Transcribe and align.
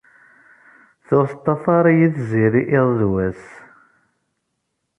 Tuɣ 1.05 1.25
teṭṭafaṛ-iyi 1.31 2.07
Tiziri 2.15 2.61
iḍ 2.77 2.87
d 2.99 3.01
wass. 3.11 3.43